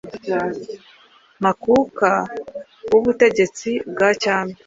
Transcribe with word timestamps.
ntakuka 1.39 2.11
w’ubutegetsi 2.91 3.69
bwa 3.91 4.09
Cyami. 4.21 4.53